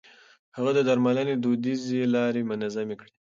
[0.57, 3.11] هغه د درملنې دوديزې لارې منظمې کړې.